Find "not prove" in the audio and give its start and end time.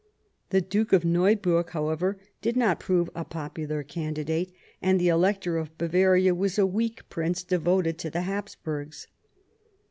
2.57-3.07